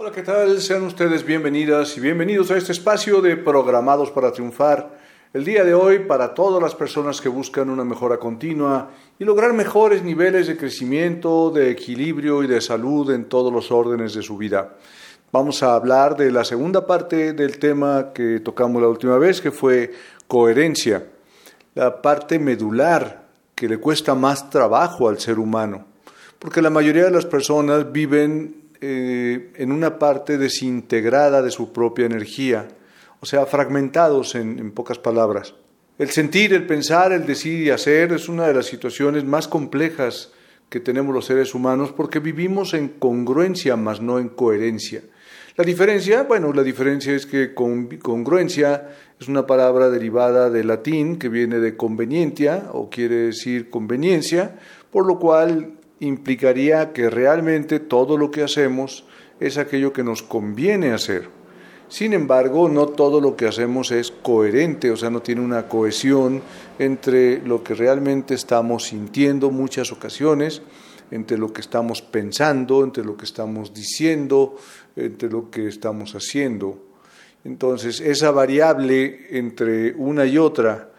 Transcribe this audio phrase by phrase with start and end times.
[0.00, 0.60] Hola, ¿qué tal?
[0.60, 4.96] Sean ustedes bienvenidas y bienvenidos a este espacio de Programados para Triunfar.
[5.34, 9.52] El día de hoy para todas las personas que buscan una mejora continua y lograr
[9.54, 14.36] mejores niveles de crecimiento, de equilibrio y de salud en todos los órdenes de su
[14.36, 14.76] vida.
[15.32, 19.50] Vamos a hablar de la segunda parte del tema que tocamos la última vez, que
[19.50, 19.92] fue
[20.28, 21.08] coherencia,
[21.74, 25.86] la parte medular que le cuesta más trabajo al ser humano,
[26.38, 32.06] porque la mayoría de las personas viven eh, en una parte desintegrada de su propia
[32.06, 32.68] energía,
[33.20, 35.54] o sea, fragmentados en, en pocas palabras.
[35.98, 40.32] El sentir, el pensar, el decir y hacer es una de las situaciones más complejas
[40.68, 45.02] que tenemos los seres humanos porque vivimos en congruencia, más no en coherencia.
[45.56, 51.28] La diferencia, bueno, la diferencia es que congruencia es una palabra derivada del latín que
[51.28, 54.56] viene de conveniencia o quiere decir conveniencia,
[54.92, 59.04] por lo cual implicaría que realmente todo lo que hacemos
[59.40, 61.28] es aquello que nos conviene hacer.
[61.88, 66.42] Sin embargo, no todo lo que hacemos es coherente, o sea, no tiene una cohesión
[66.78, 70.60] entre lo que realmente estamos sintiendo muchas ocasiones,
[71.10, 74.56] entre lo que estamos pensando, entre lo que estamos diciendo,
[74.96, 76.84] entre lo que estamos haciendo.
[77.44, 80.90] Entonces, esa variable entre una y otra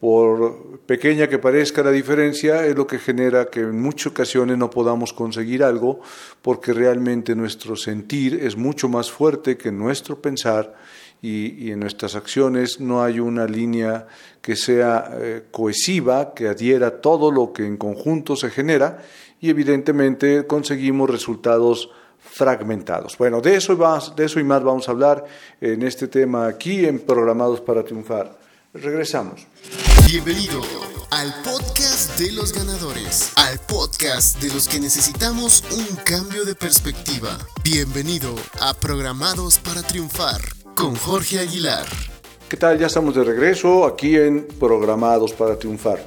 [0.00, 4.68] por pequeña que parezca la diferencia, es lo que genera que en muchas ocasiones no
[4.68, 6.00] podamos conseguir algo
[6.42, 10.74] porque realmente nuestro sentir es mucho más fuerte que nuestro pensar
[11.22, 14.06] y, en nuestras acciones no hay una línea
[14.42, 19.02] que sea eh, cohesiva, que adhiera todo lo que en conjunto se genera
[19.40, 23.16] y evidentemente conseguimos resultados fragmentados.
[23.16, 23.76] Bueno, de eso,
[24.14, 25.24] de eso y más vamos a hablar
[25.60, 28.45] en este tema aquí en Programados para Triunfar.
[28.82, 29.46] Regresamos.
[30.06, 30.60] Bienvenido
[31.10, 37.38] al podcast de los ganadores, al podcast de los que necesitamos un cambio de perspectiva.
[37.64, 40.42] Bienvenido a Programados para Triunfar
[40.74, 41.86] con Jorge Aguilar.
[42.50, 42.78] ¿Qué tal?
[42.78, 45.98] Ya estamos de regreso aquí en Programados para Triunfar.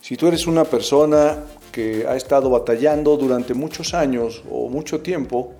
[0.00, 1.36] Si tú eres una persona
[1.70, 5.52] que ha estado batallando durante muchos años o mucho tiempo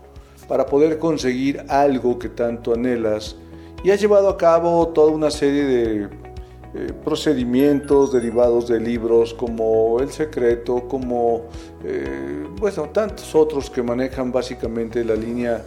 [0.49, 3.37] para poder conseguir algo que tanto anhelas
[3.84, 6.21] y has llevado a cabo toda una serie de
[6.72, 11.48] eh, procedimientos derivados de libros como El Secreto, como
[11.84, 15.64] eh, bueno, tantos otros que manejan básicamente la línea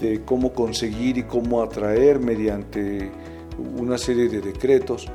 [0.00, 3.10] de cómo conseguir y cómo atraer mediante
[3.76, 5.08] una serie de decretos,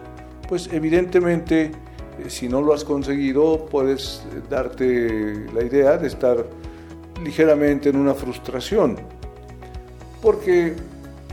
[0.47, 1.71] pues evidentemente
[2.19, 6.45] eh, si no lo has conseguido puedes darte la idea de estar
[7.23, 8.97] ligeramente en una frustración,
[10.21, 10.75] porque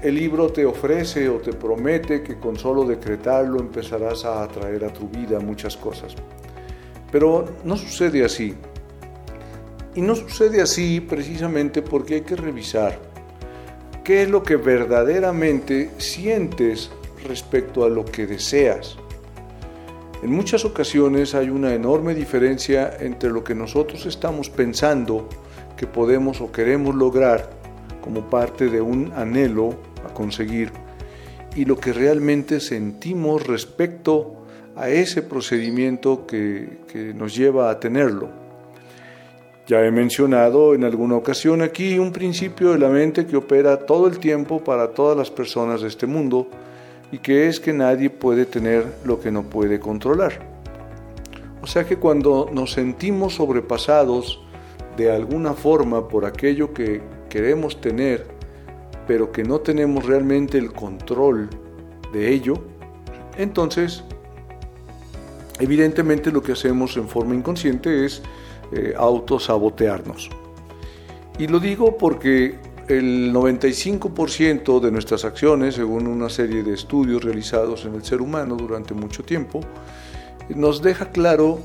[0.02, 4.92] el libro te ofrece o te promete que con solo decretarlo empezarás a atraer a
[4.92, 6.16] tu vida muchas cosas.
[7.12, 8.54] Pero no sucede así.
[9.94, 12.98] Y no sucede así precisamente porque hay que revisar
[14.02, 16.90] qué es lo que verdaderamente sientes
[17.24, 18.96] respecto a lo que deseas.
[20.22, 25.28] En muchas ocasiones hay una enorme diferencia entre lo que nosotros estamos pensando
[25.76, 27.50] que podemos o queremos lograr
[28.02, 30.72] como parte de un anhelo conseguir
[31.54, 34.44] y lo que realmente sentimos respecto
[34.76, 38.30] a ese procedimiento que, que nos lleva a tenerlo.
[39.66, 44.06] Ya he mencionado en alguna ocasión aquí un principio de la mente que opera todo
[44.06, 46.48] el tiempo para todas las personas de este mundo
[47.12, 50.40] y que es que nadie puede tener lo que no puede controlar.
[51.62, 54.40] O sea que cuando nos sentimos sobrepasados
[54.96, 58.26] de alguna forma por aquello que queremos tener,
[59.06, 61.48] pero que no tenemos realmente el control
[62.12, 62.54] de ello,
[63.36, 64.04] entonces
[65.58, 68.22] evidentemente lo que hacemos en forma inconsciente es
[68.72, 70.30] eh, autosabotearnos.
[71.38, 72.58] Y lo digo porque
[72.88, 78.56] el 95% de nuestras acciones, según una serie de estudios realizados en el ser humano
[78.56, 79.60] durante mucho tiempo,
[80.48, 81.60] nos deja claro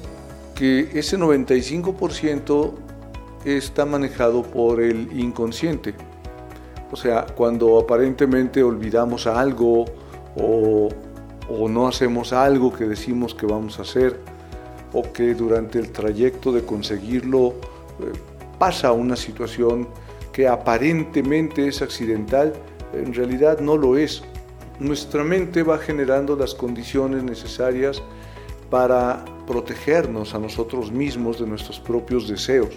[0.56, 2.74] que ese 95%
[3.46, 5.94] está manejado por el inconsciente.
[6.92, 9.86] O sea, cuando aparentemente olvidamos algo
[10.36, 10.89] o,
[11.69, 14.19] no hacemos algo que decimos que vamos a hacer,
[14.94, 18.13] o que durante el trayecto de conseguirlo eh,
[18.57, 19.88] pasa una situación
[20.31, 22.54] que aparentemente es accidental,
[22.94, 24.24] en realidad no lo es.
[24.80, 28.01] Nuestra mente va generando las condiciones necesarias
[28.69, 32.69] para protegernos a nosotros mismos de nuestros propios deseos.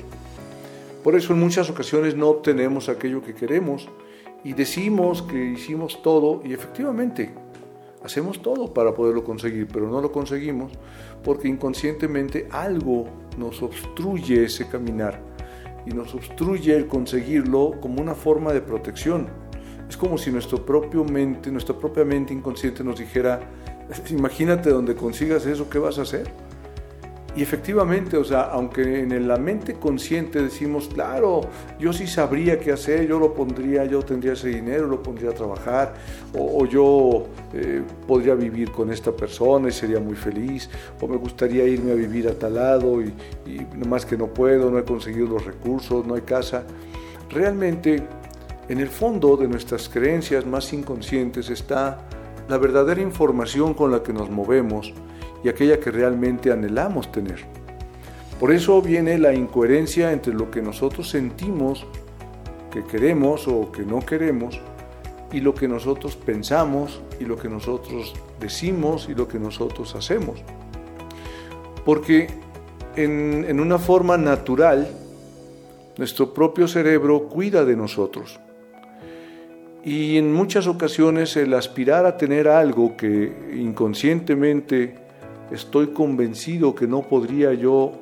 [1.03, 3.89] Por eso en muchas ocasiones no obtenemos aquello que queremos
[4.45, 7.31] y decimos que hicimos todo y efectivamente
[8.05, 10.73] hacemos todo para poderlo conseguir, pero no lo conseguimos
[11.25, 13.07] porque inconscientemente algo
[13.39, 15.31] nos obstruye ese caminar.
[15.87, 19.29] y nos obstruye el conseguirlo como una forma de protección.
[19.89, 23.41] Es como si nuestro propio mente, nuestra propia mente inconsciente nos dijera,
[24.11, 26.31] imagínate donde consigas eso, ¿qué vas a hacer?
[27.37, 31.43] Y efectivamente, o sea, aunque en la mente consciente decimos, claro,
[31.79, 35.33] yo sí sabría qué hacer, yo lo pondría, yo tendría ese dinero, lo pondría a
[35.33, 35.95] trabajar,
[36.37, 40.69] o, yo eh, podría vivir con esta persona y sería muy feliz,
[41.01, 43.15] o me gustaría irme a vivir a tal lado y,
[43.47, 46.65] y nomás que no puedo, no he conseguido los recursos, no hay casa.
[47.31, 48.03] Realmente,
[48.69, 52.09] en el fondo de nuestras creencias más inconscientes está
[52.49, 54.93] la verdadera información con la que nos movemos
[55.43, 57.45] y aquella que realmente anhelamos tener.
[58.39, 61.87] Por eso viene la incoherencia entre lo que nosotros sentimos
[62.71, 64.61] que queremos o que no queremos
[65.33, 70.43] y lo que nosotros pensamos y lo que nosotros decimos y lo que nosotros hacemos.
[71.85, 72.29] Porque
[72.97, 74.89] en, en una forma natural,
[75.99, 78.41] nuestro propio cerebro cuida de nosotros.
[79.85, 85.10] Y en muchas ocasiones el aspirar a tener algo que inconscientemente
[85.51, 87.93] estoy convencido que no podría yo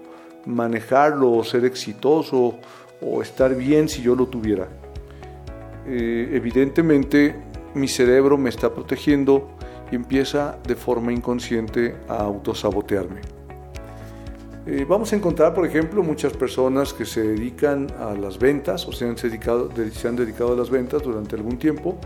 [0.47, 2.59] manejarlo o ser exitoso
[3.01, 4.69] o estar bien si yo lo tuviera.
[5.87, 7.35] Eh, evidentemente
[7.75, 9.49] mi cerebro me está protegiendo
[9.91, 13.21] y empieza de forma inconsciente a autosabotearme.
[14.67, 18.93] Eh, vamos a encontrar, por ejemplo, muchas personas que se dedican a las ventas o
[18.93, 21.97] se han, dedicado, se han dedicado a las ventas durante algún tiempo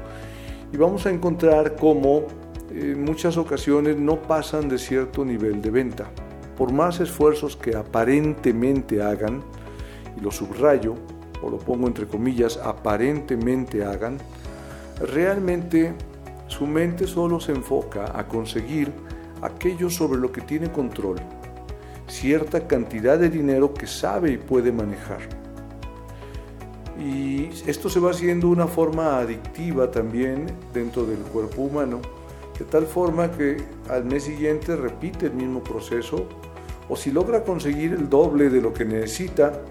[0.73, 2.27] y vamos a encontrar cómo
[2.75, 6.11] en muchas ocasiones no pasan de cierto nivel de venta.
[6.57, 9.43] Por más esfuerzos que aparentemente hagan,
[10.17, 10.95] y lo subrayo,
[11.43, 14.19] o lo pongo entre comillas, aparentemente hagan,
[15.01, 15.95] realmente
[16.47, 18.93] su mente solo se enfoca a conseguir
[19.43, 21.17] aquello sobre lo que tiene control,
[22.07, 25.21] cierta cantidad de dinero que sabe y puede manejar.
[26.99, 32.01] Y esto se va haciendo una forma adictiva también dentro del cuerpo humano,
[32.59, 33.57] de tal forma que
[33.89, 36.27] al mes siguiente repite el mismo proceso
[36.89, 39.63] o si logra conseguir el doble de lo que necesita,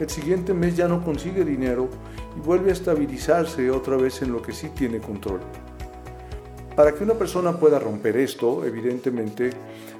[0.00, 1.88] el siguiente mes ya no consigue dinero
[2.36, 5.40] y vuelve a estabilizarse otra vez en lo que sí tiene control.
[6.74, 9.50] Para que una persona pueda romper esto, evidentemente,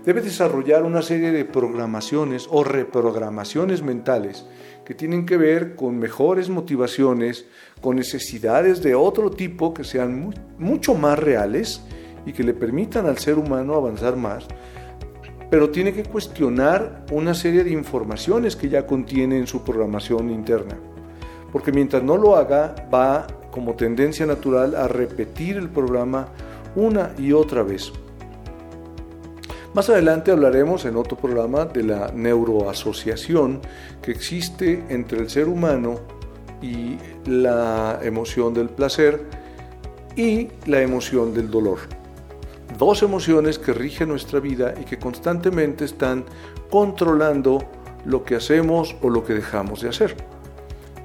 [0.04, 4.46] debe desarrollar una serie de programaciones o reprogramaciones mentales
[4.84, 7.44] que tienen que ver con mejores motivaciones,
[7.80, 11.82] con necesidades de otro tipo que sean mucho más reales
[12.26, 14.46] y que le permitan al ser humano avanzar más,
[15.52, 20.78] pero tiene que cuestionar una serie de informaciones que ya contiene en su programación interna.
[21.52, 26.28] Porque mientras no lo haga, va como tendencia natural a repetir el programa
[26.74, 27.92] una y otra vez.
[29.74, 33.60] Más adelante hablaremos en otro programa de la neuroasociación
[34.00, 36.00] que existe entre el ser humano
[36.62, 36.96] y
[37.26, 39.20] la emoción del placer
[40.16, 42.01] y la emoción del dolor
[42.82, 46.24] dos emociones que rigen nuestra vida y que constantemente están
[46.70, 47.62] controlando
[48.04, 50.16] lo que hacemos o lo que dejamos de hacer.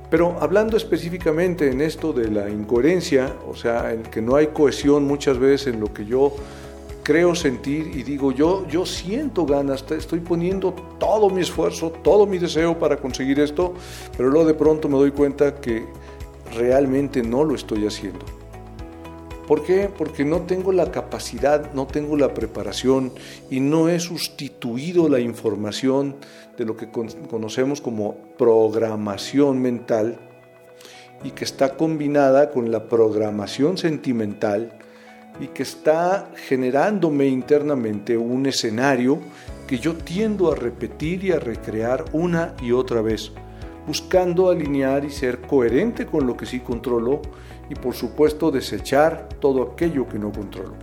[0.09, 5.03] Pero hablando específicamente en esto de la incoherencia, o sea, en que no hay cohesión
[5.03, 6.33] muchas veces en lo que yo
[7.03, 12.37] creo sentir y digo, yo, yo siento ganas, estoy poniendo todo mi esfuerzo, todo mi
[12.37, 13.73] deseo para conseguir esto,
[14.15, 15.85] pero luego de pronto me doy cuenta que
[16.53, 18.36] realmente no lo estoy haciendo.
[19.47, 19.89] ¿Por qué?
[19.89, 23.13] Porque no tengo la capacidad, no tengo la preparación
[23.49, 26.17] y no he sustituido la información
[26.57, 30.19] de lo que conocemos como programación mental
[31.23, 34.77] y que está combinada con la programación sentimental
[35.39, 39.19] y que está generándome internamente un escenario
[39.65, 43.31] que yo tiendo a repetir y a recrear una y otra vez,
[43.85, 47.21] buscando alinear y ser coherente con lo que sí controlo
[47.69, 50.73] y por supuesto desechar todo aquello que no controlo.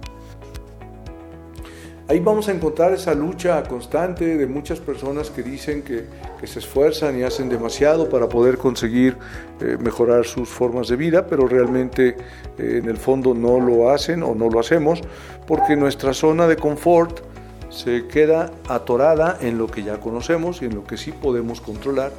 [2.06, 6.04] Ahí vamos a encontrar esa lucha constante de muchas personas que dicen que,
[6.44, 9.16] se esfuerzan y hacen demasiado para poder conseguir
[9.62, 12.18] eh, mejorar sus formas de vida, pero realmente
[12.58, 15.00] eh, en el fondo no lo hacen o no lo hacemos
[15.46, 17.20] porque nuestra zona de confort
[17.70, 22.12] se queda atorada en lo que ya conocemos y en lo que sí podemos controlar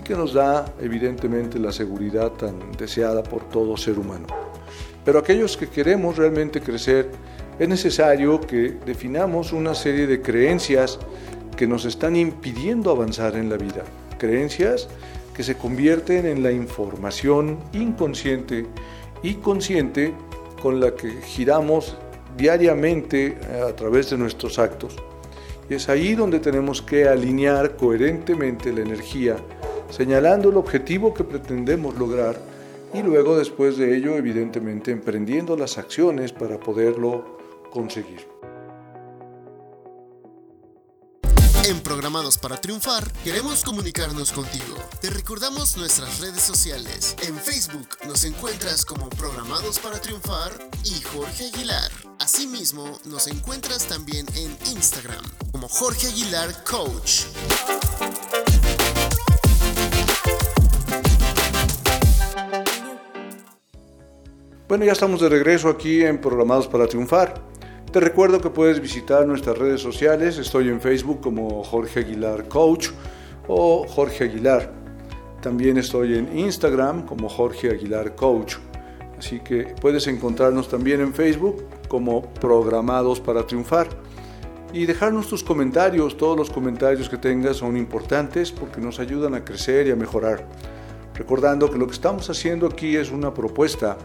[0.00, 4.26] y que nos da evidentemente la seguridad tan deseada por todo ser humano.
[5.04, 7.10] Pero aquellos que queremos realmente crecer,
[7.58, 10.98] es necesario que definamos una serie de creencias
[11.54, 13.84] que nos están impidiendo avanzar en la vida.
[14.18, 14.88] Creencias
[15.34, 18.66] que se convierten en la información inconsciente
[19.22, 20.14] y consciente
[20.62, 21.98] con la que giramos
[22.38, 23.36] diariamente
[23.68, 24.96] a través de nuestros actos.
[25.68, 29.36] Y es ahí donde tenemos que alinear coherentemente la energía
[29.90, 32.40] señalando el objetivo que pretendemos lograr
[32.92, 37.38] y luego después de ello, evidentemente, emprendiendo las acciones para poderlo
[37.70, 38.26] conseguir.
[41.64, 44.76] En Programados para Triunfar, queremos comunicarnos contigo.
[45.00, 47.14] Te recordamos nuestras redes sociales.
[47.22, 50.50] En Facebook nos encuentras como Programados para Triunfar
[50.84, 51.92] y Jorge Aguilar.
[52.18, 57.26] Asimismo, nos encuentras también en Instagram como Jorge Aguilar Coach.
[64.70, 67.34] Bueno, ya estamos de regreso aquí en Programados para Triunfar.
[67.90, 70.38] Te recuerdo que puedes visitar nuestras redes sociales.
[70.38, 72.90] Estoy en Facebook como Jorge Aguilar Coach
[73.48, 74.72] o Jorge Aguilar.
[75.42, 78.58] También estoy en Instagram como Jorge Aguilar Coach.
[79.18, 83.88] Así que puedes encontrarnos también en Facebook como Programados para Triunfar.
[84.72, 86.16] Y dejarnos tus comentarios.
[86.16, 90.46] Todos los comentarios que tengas son importantes porque nos ayudan a crecer y a mejorar.
[91.16, 93.98] Recordando que lo que estamos haciendo aquí es una propuesta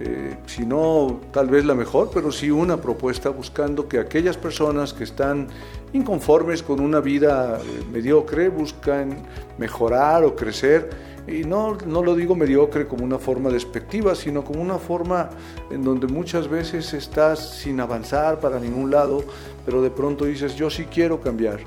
[0.00, 4.92] eh, si no tal vez la mejor, pero sí una propuesta buscando que aquellas personas
[4.92, 5.48] que están
[5.92, 9.16] inconformes con una vida eh, mediocre buscan
[9.58, 10.90] mejorar o crecer.
[11.26, 15.30] Y no, no lo digo mediocre como una forma despectiva, sino como una forma
[15.70, 19.24] en donde muchas veces estás sin avanzar para ningún lado,
[19.66, 21.58] pero de pronto dices, yo sí quiero cambiar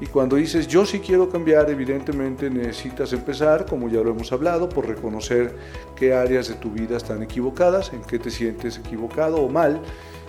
[0.00, 4.68] y cuando dices yo sí quiero cambiar, evidentemente necesitas empezar, como ya lo hemos hablado,
[4.68, 5.54] por reconocer
[5.96, 9.80] qué áreas de tu vida están equivocadas, en qué te sientes equivocado o mal,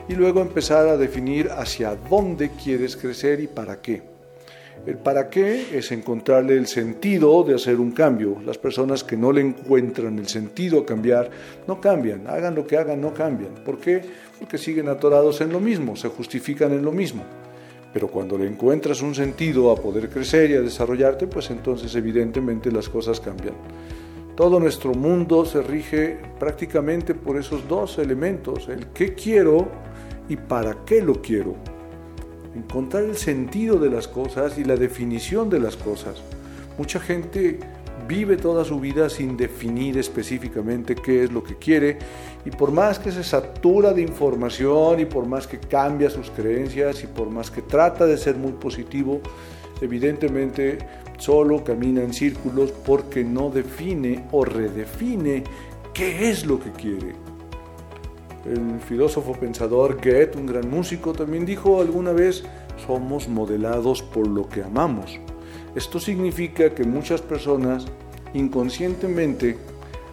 [0.07, 4.15] y luego empezar a definir hacia dónde quieres crecer y para qué.
[4.86, 8.38] El para qué es encontrarle el sentido de hacer un cambio.
[8.45, 11.31] Las personas que no le encuentran el sentido a cambiar,
[11.67, 12.27] no cambian.
[12.27, 13.55] Hagan lo que hagan, no cambian.
[13.65, 14.03] ¿Por qué?
[14.38, 17.24] Porque siguen atorados en lo mismo, se justifican en lo mismo.
[17.96, 22.70] Pero cuando le encuentras un sentido a poder crecer y a desarrollarte, pues entonces evidentemente
[22.70, 23.56] las cosas cambian.
[24.36, 29.70] Todo nuestro mundo se rige prácticamente por esos dos elementos, el qué quiero
[30.28, 31.56] y para qué lo quiero.
[32.54, 36.22] Encontrar el sentido de las cosas y la definición de las cosas.
[36.78, 37.60] Mucha gente
[38.08, 41.98] vive toda su vida sin definir específicamente qué es lo que quiere
[42.46, 47.04] y por más que se satura de información y por más que cambia sus creencias
[47.04, 49.22] y por más que trata de ser muy positivo,
[49.82, 50.78] evidentemente
[51.18, 55.44] solo camina en círculos porque no define o redefine
[55.94, 57.14] qué es lo que quiere.
[58.46, 62.44] El filósofo pensador Goethe, un gran músico, también dijo alguna vez,
[62.86, 65.20] somos modelados por lo que amamos.
[65.75, 67.86] Esto significa que muchas personas
[68.34, 69.58] inconscientemente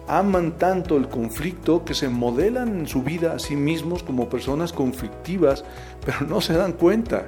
[0.07, 4.73] aman tanto el conflicto que se modelan en su vida a sí mismos como personas
[4.73, 5.63] conflictivas,
[6.05, 7.27] pero no se dan cuenta.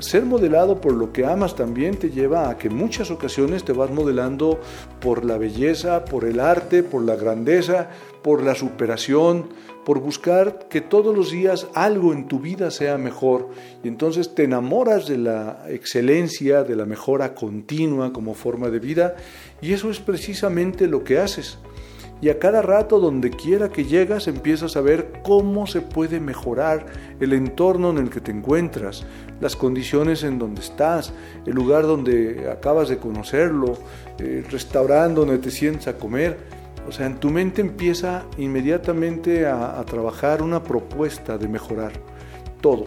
[0.00, 3.90] Ser modelado por lo que amas también te lleva a que muchas ocasiones te vas
[3.90, 4.60] modelando
[5.00, 7.90] por la belleza, por el arte, por la grandeza,
[8.22, 9.46] por la superación,
[9.84, 13.48] por buscar que todos los días algo en tu vida sea mejor.
[13.82, 19.16] Y entonces te enamoras de la excelencia, de la mejora continua como forma de vida.
[19.62, 21.58] Y eso es precisamente lo que haces.
[22.20, 26.86] Y a cada rato, donde quiera que llegas, empiezas a ver cómo se puede mejorar
[27.20, 29.04] el entorno en el que te encuentras,
[29.40, 31.12] las condiciones en donde estás,
[31.46, 33.78] el lugar donde acabas de conocerlo,
[34.18, 36.38] el restaurante donde te sientes a comer.
[36.88, 41.92] O sea, en tu mente empieza inmediatamente a, trabajar una propuesta de mejorar
[42.60, 42.86] todo,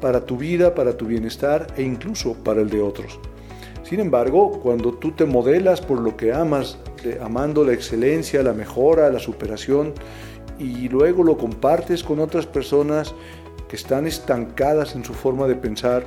[0.00, 3.20] para tu vida, para tu bienestar e incluso para el de otros.
[3.84, 6.78] Sin embargo, cuando tú te modelas por lo que amas,
[7.20, 9.94] amando la excelencia, la mejora, la superación,
[10.58, 13.14] y luego lo compartes con otras personas
[13.68, 16.04] que están estancadas en su forma de pensar,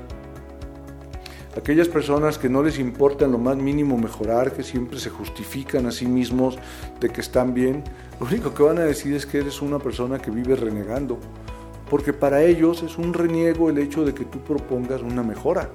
[1.58, 5.86] aquellas personas que no les importa en lo más mínimo mejorar, que siempre se justifican
[5.86, 6.58] a sí mismos
[7.00, 7.84] de que están bien,
[8.20, 11.18] lo único que van a decir es que eres una persona que vive renegando,
[11.90, 15.70] porque para ellos es un reniego el hecho de que tú propongas una mejora.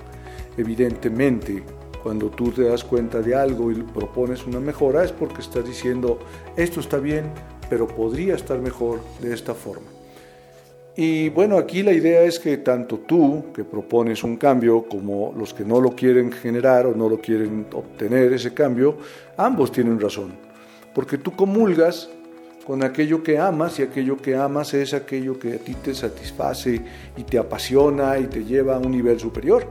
[0.57, 1.63] Evidentemente,
[2.03, 6.19] cuando tú te das cuenta de algo y propones una mejora es porque estás diciendo,
[6.57, 7.27] esto está bien,
[7.69, 9.87] pero podría estar mejor de esta forma.
[10.97, 15.55] Y bueno, aquí la idea es que tanto tú, que propones un cambio, como los
[15.55, 18.97] que no lo quieren generar o no lo quieren obtener ese cambio,
[19.37, 20.33] ambos tienen razón.
[20.95, 22.11] Porque tú comulgas
[22.67, 26.81] con aquello que amas y aquello que amas es aquello que a ti te satisface
[27.17, 29.67] y te apasiona y te lleva a un nivel superior.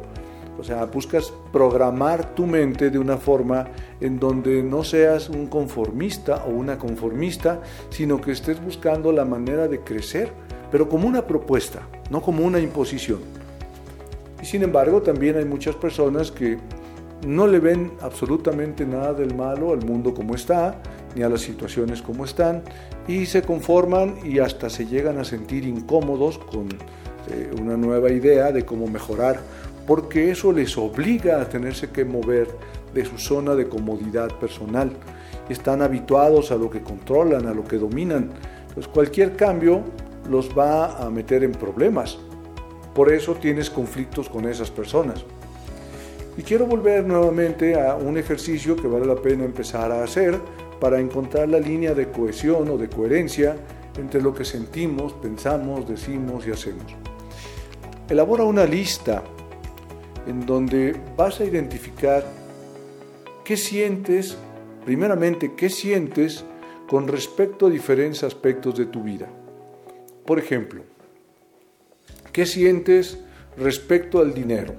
[0.59, 3.67] O sea, buscas programar tu mente de una forma
[4.01, 9.67] en donde no seas un conformista o una conformista, sino que estés buscando la manera
[9.67, 10.31] de crecer
[10.71, 13.19] pero como una propuesta, no como una imposición.
[14.41, 16.57] Y sin embargo, también hay muchas personas que
[17.25, 20.81] no le ven absolutamente nada del malo al mundo como está,
[21.15, 22.63] ni a las situaciones como están,
[23.07, 26.69] y se conforman y hasta se llegan a sentir incómodos con
[27.29, 29.41] eh, una nueva idea de cómo mejorar,
[29.89, 32.47] porque eso les obliga a tenerse que mover
[32.93, 34.91] de su zona de comodidad personal.
[35.49, 38.29] Están habituados a lo que controlan, a lo que dominan.
[38.67, 39.81] Entonces cualquier cambio
[40.29, 42.19] los va a meter en problemas.
[42.93, 45.25] Por eso tienes conflictos con esas personas.
[46.37, 50.39] Y quiero volver nuevamente a un ejercicio que vale la pena empezar a hacer
[50.79, 53.55] para encontrar la línea de cohesión o de coherencia
[53.97, 56.95] entre lo que sentimos, pensamos, decimos y hacemos.
[58.07, 59.23] Elabora una lista
[60.27, 62.25] en donde vas a identificar
[63.43, 64.37] qué sientes,
[64.85, 66.45] primeramente, qué sientes
[66.87, 69.27] con respecto a diferentes aspectos de tu vida.
[70.25, 70.83] Por ejemplo,
[72.31, 73.19] ¿qué sientes
[73.57, 74.73] respecto al dinero?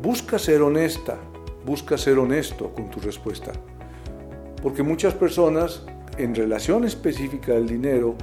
[0.00, 1.18] Busca ser honesta,
[1.64, 3.52] busca ser honesto con tu respuesta.
[4.62, 5.84] Porque muchas personas
[6.16, 8.16] en relación específica al dinero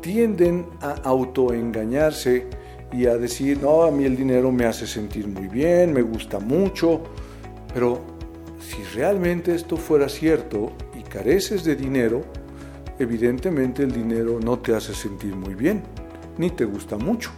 [0.00, 2.46] tienden a autoengañarse
[2.92, 6.38] y a decir, no, a mí el dinero me hace sentir muy bien, me gusta
[6.40, 7.02] mucho,
[7.72, 8.00] pero
[8.60, 12.22] si realmente esto fuera cierto y careces de dinero,
[12.98, 15.82] evidentemente el dinero no te hace sentir muy bien,
[16.38, 17.30] ni te gusta mucho.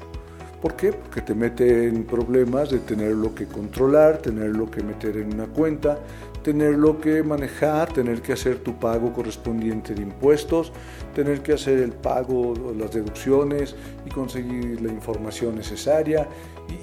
[0.60, 0.92] ¿Por qué?
[0.92, 5.98] Porque te mete en problemas de tenerlo que controlar, tenerlo que meter en una cuenta,
[6.42, 10.72] tenerlo que manejar, tener que hacer tu pago correspondiente de impuestos,
[11.14, 16.28] tener que hacer el pago, las deducciones y conseguir la información necesaria.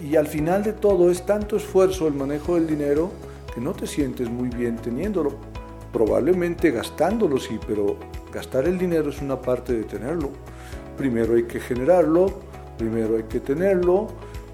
[0.02, 3.12] Y, al final de todo es tanto esfuerzo el manejo del dinero
[3.54, 5.34] que no te sientes muy bien teniéndolo.
[5.92, 7.98] Probablemente gastándolo sí, pero
[8.32, 10.30] gastar el dinero es una parte de tenerlo.
[10.98, 12.40] Primero hay que generarlo,
[12.78, 14.08] primero hay que tenerlo,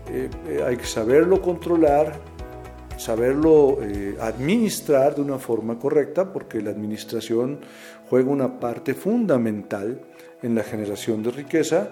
[0.09, 2.19] eh, eh, hay que saberlo controlar,
[2.97, 7.59] saberlo eh, administrar de una forma correcta, porque la administración
[8.09, 9.99] juega una parte fundamental
[10.41, 11.89] en la generación de riqueza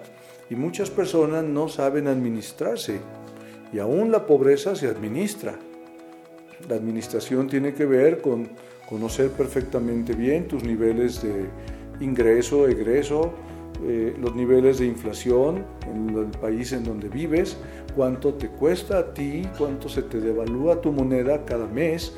[0.50, 3.00] y muchas personas no saben administrarse
[3.72, 5.56] y aún la pobreza se administra.
[6.70, 8.50] La administración tiene que ver con
[8.88, 11.50] conocer perfectamente bien tus niveles de
[12.00, 13.34] ingreso, egreso,
[13.86, 17.58] eh, los niveles de inflación en el país en donde vives,
[17.96, 22.16] cuánto te cuesta a ti, cuánto se te devalúa tu moneda cada mes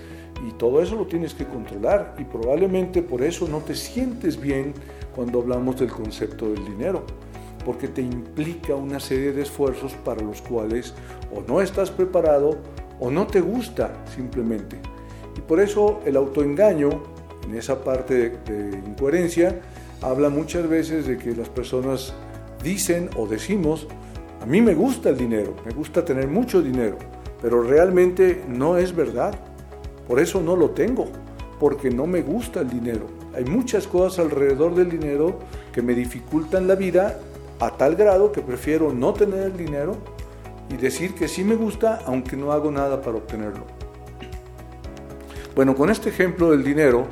[0.48, 4.74] y todo eso lo tienes que controlar y probablemente por eso no te sientes bien
[5.16, 7.04] cuando hablamos del concepto del dinero,
[7.64, 10.94] porque te implica una serie de esfuerzos para los cuales
[11.34, 12.58] o no estás preparado
[13.00, 14.78] o no te gusta simplemente.
[15.38, 16.90] Y por eso el autoengaño,
[17.46, 19.62] en esa parte de incoherencia,
[20.06, 22.14] habla muchas veces de que las personas
[22.64, 23.88] dicen o decimos,
[24.40, 26.98] a mí me gusta el dinero, me gusta tener mucho dinero,
[27.42, 29.34] pero realmente no es verdad.
[30.08, 31.08] Por eso no lo tengo,
[31.60, 33.08] porque no me gusta el dinero.
[33.36, 35.40] Hay muchas cosas alrededor del dinero
[35.74, 37.20] que me dificultan la vida
[37.60, 39.98] a tal grado que prefiero no tener el dinero
[40.70, 43.66] y decir que sí me gusta aunque no hago nada para obtenerlo.
[45.56, 47.08] Bueno, con este ejemplo del dinero,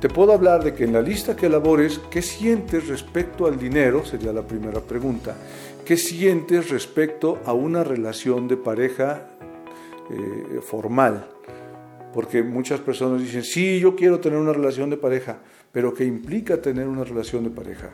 [0.00, 4.02] te puedo hablar de que en la lista que elabores, ¿qué sientes respecto al dinero?
[4.02, 5.36] Sería la primera pregunta.
[5.84, 9.28] ¿Qué sientes respecto a una relación de pareja
[10.10, 11.26] eh, formal?
[12.14, 16.62] Porque muchas personas dicen, sí, yo quiero tener una relación de pareja, pero ¿qué implica
[16.62, 17.90] tener una relación de pareja?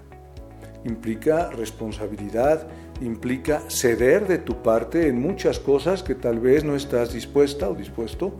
[0.85, 2.69] Implica responsabilidad,
[3.01, 7.75] implica ceder de tu parte en muchas cosas que tal vez no estás dispuesta o
[7.75, 8.37] dispuesto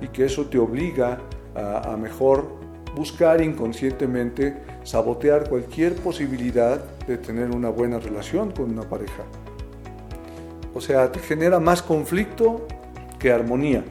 [0.00, 1.18] y que eso te obliga
[1.56, 2.57] a, a mejor
[2.98, 9.22] buscar inconscientemente sabotear cualquier posibilidad de tener una buena relación con una pareja.
[10.74, 12.66] O sea, genera más conflicto
[13.20, 13.84] que armonía.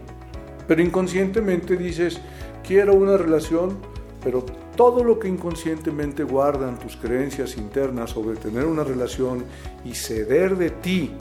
[0.68, 2.20] Pero inconscientemente dices,
[2.68, 3.78] quiero una relación,
[4.22, 4.44] pero
[4.76, 9.46] todo lo que inconscientemente guardan tus creencias internas sobre tener una relación
[9.86, 11.14] y ceder de ti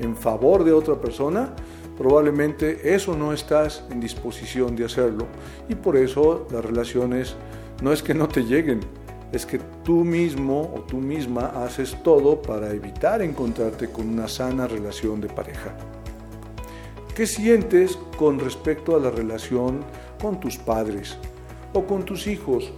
[0.00, 1.54] en favor de otra persona,
[1.98, 5.26] probablemente eso no estás en disposición de hacerlo
[5.68, 7.34] y por eso las relaciones
[7.82, 8.80] no es que no te lleguen,
[9.32, 14.68] es que tú mismo o tú misma haces todo para evitar encontrarte con una sana
[14.68, 15.76] relación de pareja.
[17.16, 19.80] ¿Qué sientes con respecto a la relación
[20.22, 21.18] con tus padres
[21.72, 22.72] o con tus hijos?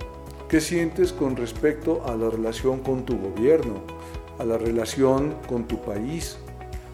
[0.49, 3.83] ¿Qué sientes con respecto a la relación con tu gobierno,
[4.39, 6.39] a la relación con tu país,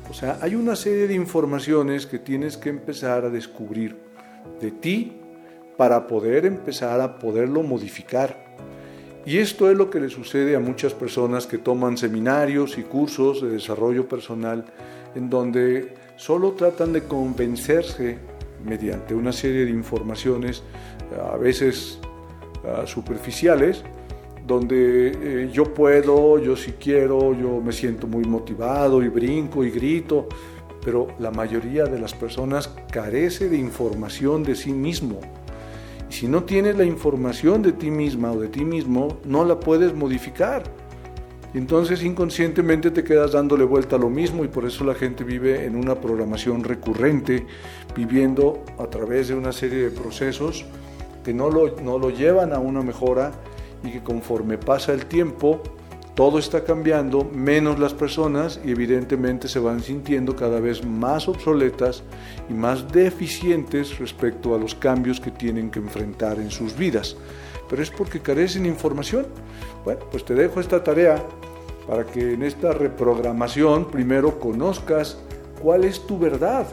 [0.09, 3.97] o sea, hay una serie de informaciones que tienes que empezar a descubrir
[4.61, 5.21] de ti
[5.77, 8.45] para poder empezar a poderlo modificar.
[9.25, 13.43] Y esto es lo que le sucede a muchas personas que toman seminarios y cursos
[13.43, 14.65] de desarrollo personal
[15.15, 18.19] en donde solo tratan de convencerse
[18.65, 20.63] mediante una serie de informaciones
[21.33, 21.99] a veces
[22.85, 23.83] superficiales,
[24.47, 29.71] donde eh, yo puedo, yo si quiero, yo me siento muy motivado y brinco y
[29.71, 30.29] grito,
[30.85, 35.21] pero la mayoría de las personas carece de información de sí mismo.
[36.09, 39.59] Y si no tienes la información de ti misma o de ti mismo, no la
[39.59, 40.63] puedes modificar.
[41.53, 45.65] Entonces inconscientemente te quedas dándole vuelta a lo mismo y por eso la gente vive
[45.65, 47.47] en una programación recurrente,
[47.97, 50.67] viviendo a través de una serie de procesos
[51.25, 53.33] que no lo, no lo llevan a una mejora
[53.85, 55.63] y que conforme pasa el tiempo,
[56.17, 62.03] todo está cambiando, menos las personas y evidentemente se van sintiendo cada vez más obsoletas
[62.49, 67.19] y más deficientes respecto a los cambios que tienen que enfrentar en sus vidas.
[67.69, 69.27] Pero es porque carecen información.
[69.85, 71.23] Bueno, pues te dejo esta tarea
[71.87, 75.19] para que en esta reprogramación primero conozcas
[75.61, 76.67] cuál es tu verdad,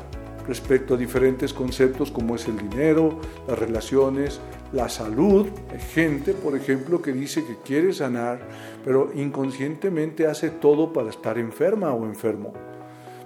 [0.47, 4.39] respecto a diferentes conceptos como es el dinero, las relaciones,
[4.71, 5.47] la salud.
[5.71, 8.39] Hay gente, por ejemplo, que dice que quiere sanar,
[8.83, 12.53] pero inconscientemente hace todo para estar enferma o enfermo.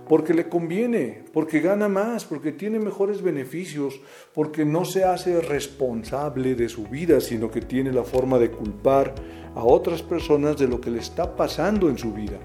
[0.07, 3.99] Porque le conviene, porque gana más, porque tiene mejores beneficios,
[4.33, 9.13] porque no se hace responsable de su vida, sino que tiene la forma de culpar
[9.53, 12.39] a otras personas de lo que le está pasando en su vida.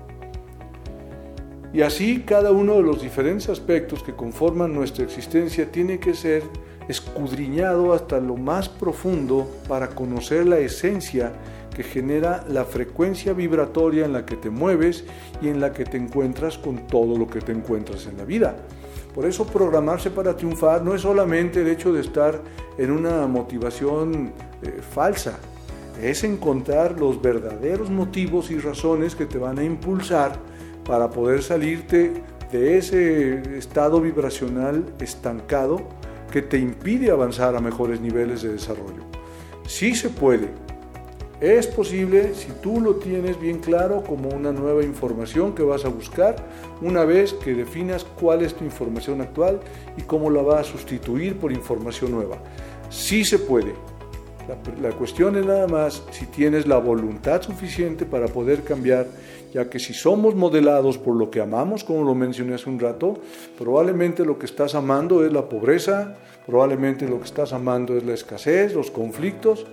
[1.73, 6.43] Y así cada uno de los diferentes aspectos que conforman nuestra existencia tiene que ser
[6.89, 11.33] escudriñado hasta lo más profundo para conocer la esencia
[11.75, 15.05] que genera la frecuencia vibratoria en la que te mueves
[15.41, 18.55] y en la que te encuentras con todo lo que te encuentras en la vida.
[19.15, 22.41] Por eso programarse para triunfar no es solamente el hecho de estar
[22.77, 24.33] en una motivación
[24.63, 25.39] eh, falsa,
[26.03, 30.39] es encontrar los verdaderos motivos y razones que te van a impulsar
[30.85, 32.13] para poder salirte
[32.51, 35.81] de ese estado vibracional estancado
[36.31, 39.05] que te impide avanzar a mejores niveles de desarrollo.
[39.67, 40.49] Sí se puede.
[41.41, 45.89] Es posible si tú lo tienes bien claro como una nueva información que vas a
[45.89, 46.37] buscar
[46.81, 49.59] una vez que definas cuál es tu información actual
[49.97, 52.39] y cómo la vas a sustituir por información nueva.
[52.91, 53.75] Sí se puede.
[54.81, 59.07] La, cuestión es nada más si tienes la voluntad suficiente para poder cambiar
[59.53, 63.19] ya que si somos modelados por lo que amamos, como lo mencioné hace un rato,
[63.59, 68.15] probablemente lo que estás amando es la pobreza, probablemente lo que estás amando es la
[68.15, 69.67] escasez, los conflictos,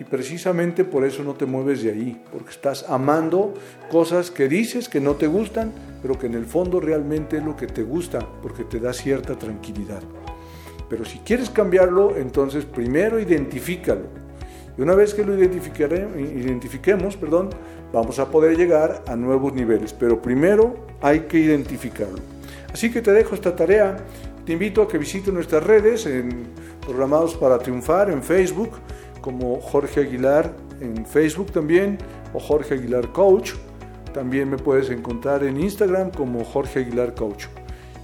[0.00, 3.54] y precisamente por eso no te mueves de ahí, porque estás amando
[3.90, 7.56] cosas que dices que no te gustan, pero que en el fondo realmente es lo
[7.56, 10.02] que te gusta, porque te da cierta tranquilidad.
[10.88, 14.06] Pero si quieres cambiarlo, entonces primero identifícalo.
[14.76, 17.50] Y una vez que lo identifiquemos, perdón,
[17.92, 22.18] vamos a poder llegar a nuevos niveles, pero primero hay que identificarlo.
[22.72, 23.96] Así que te dejo esta tarea,
[24.46, 26.46] te invito a que visites nuestras redes en
[26.80, 28.70] Programados para Triunfar en Facebook,
[29.20, 31.98] como Jorge Aguilar en Facebook también,
[32.32, 33.52] o Jorge Aguilar Coach.
[34.14, 37.46] También me puedes encontrar en Instagram como Jorge Aguilar Coach.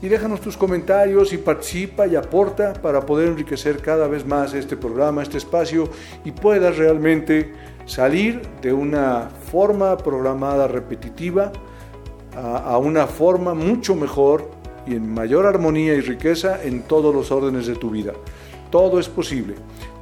[0.05, 4.77] Y déjanos tus comentarios y participa y aporta para poder enriquecer cada vez más este
[4.77, 5.88] programa, este espacio
[6.27, 7.55] y puedas realmente
[7.87, 11.53] salir de una forma programada repetitiva
[12.37, 14.51] a, una forma mucho mejor
[14.87, 18.12] y en mayor armonía y riqueza en todos los órdenes de tu vida.
[18.71, 19.55] Todo es posible.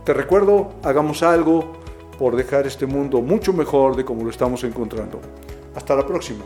[0.04, 1.74] Te recuerdo, hagamos algo
[2.18, 5.20] por dejar este mundo mucho mejor de como lo estamos encontrando.
[5.76, 6.42] Hasta la próxima.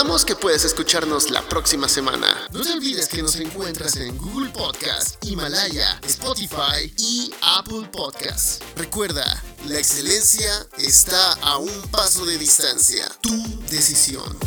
[0.00, 2.26] Recordamos que puedes escucharnos la próxima semana.
[2.54, 8.62] No te olvides que nos encuentras en Google Podcast, Himalaya, Spotify y Apple Podcast.
[8.76, 13.12] Recuerda, la excelencia está a un paso de distancia.
[13.20, 14.38] Tu decisión.